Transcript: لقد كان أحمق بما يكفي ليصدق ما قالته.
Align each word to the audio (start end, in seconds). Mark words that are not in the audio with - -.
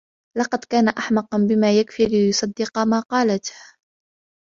لقد 0.37 0.59
كان 0.65 0.87
أحمق 0.87 1.35
بما 1.35 1.79
يكفي 1.79 2.05
ليصدق 2.05 2.77
ما 2.79 2.99
قالته. 2.99 3.53